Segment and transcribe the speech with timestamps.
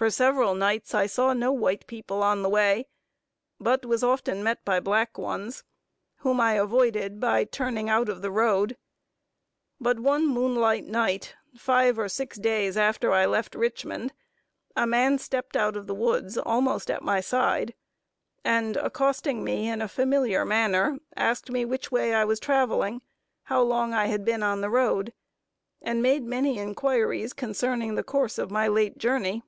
[0.00, 2.88] For several nights I saw no white people on the way,
[3.60, 5.62] but was often met by black ones,
[6.20, 8.78] whom I avoided by turning out of the road;
[9.78, 14.14] but one moonlight night, five or six days after I left Richmond,
[14.74, 17.74] a man stepped out of the woods almost at my side,
[18.42, 23.02] and accosting me in a familiar manner, asked me which way I was traveling,
[23.42, 25.12] how long I had been on the road,
[25.82, 29.42] and made many inquiries concerning the course of my late journey.